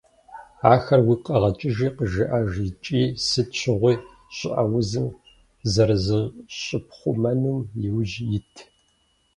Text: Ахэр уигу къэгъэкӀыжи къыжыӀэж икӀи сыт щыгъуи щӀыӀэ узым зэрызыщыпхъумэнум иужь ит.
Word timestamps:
Ахэр 0.73 0.99
уигу 1.03 1.21
къэгъэкӀыжи 1.25 1.87
къыжыӀэж 1.97 2.51
икӀи 2.67 3.01
сыт 3.27 3.49
щыгъуи 3.59 3.95
щӀыӀэ 4.35 4.63
узым 4.77 5.07
зэрызыщыпхъумэнум 5.71 7.59
иужь 7.85 8.17
ит. 8.37 8.53